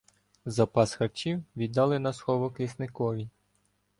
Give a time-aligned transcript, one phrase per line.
[0.45, 3.29] Запас харчів віддали на сховок лісникові.